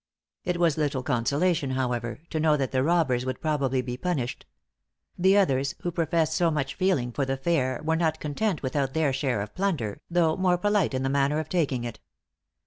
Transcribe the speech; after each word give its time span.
It 0.43 0.57
was 0.57 0.79
little 0.79 1.03
consolation, 1.03 1.69
however, 1.69 2.21
to 2.31 2.39
know 2.39 2.57
that 2.57 2.71
the 2.71 2.81
robbers 2.81 3.23
would 3.23 3.39
probably 3.39 3.83
be 3.83 3.97
punished. 3.97 4.47
The 5.15 5.37
others, 5.37 5.75
who 5.83 5.91
professed 5.91 6.33
so 6.33 6.49
much 6.49 6.73
feeling 6.73 7.11
for 7.11 7.23
the 7.23 7.37
fair, 7.37 7.79
were 7.83 7.95
not 7.95 8.19
content 8.19 8.63
without 8.63 8.95
their 8.95 9.13
share 9.13 9.41
of 9.41 9.53
plunder, 9.53 10.01
though 10.09 10.35
more 10.35 10.57
polite 10.57 10.95
in 10.95 11.03
the 11.03 11.09
manner 11.09 11.37
of 11.39 11.49
taking 11.49 11.83
it. 11.83 11.99